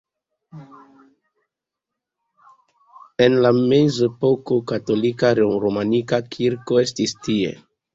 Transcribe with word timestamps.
En 3.27 3.39
la 3.47 3.55
mezepoko 3.61 4.61
katolika 4.75 5.35
romanika 5.45 6.25
kirko 6.37 6.85
estis 6.89 7.19
tie. 7.27 7.59